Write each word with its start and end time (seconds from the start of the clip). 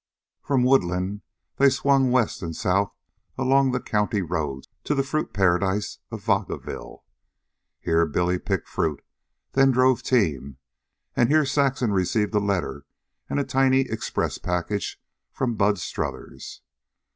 From 0.41 0.63
Woodland 0.63 1.21
they 1.57 1.69
swung 1.69 2.09
west 2.09 2.41
and 2.41 2.55
south 2.55 2.91
along 3.37 3.69
the 3.71 3.79
county 3.79 4.23
roads 4.23 4.67
to 4.85 4.95
the 4.95 5.03
fruit 5.03 5.31
paradise 5.31 5.99
of 6.09 6.23
Vacaville. 6.23 7.03
Here 7.79 8.07
Billy 8.07 8.39
picked 8.39 8.67
fruit, 8.67 9.03
then 9.51 9.69
drove 9.69 10.01
team; 10.01 10.57
and 11.15 11.29
here 11.29 11.45
Saxon 11.45 11.91
received 11.93 12.33
a 12.33 12.39
letter 12.39 12.87
and 13.29 13.39
a 13.39 13.43
tiny 13.43 13.81
express 13.81 14.39
package 14.39 14.99
from 15.31 15.53
Bud 15.53 15.77
Strothers. 15.77 16.63